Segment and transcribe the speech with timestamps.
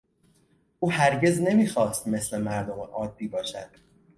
[0.79, 3.69] او هرگز نمیخواست مثل مردم عادی باشد.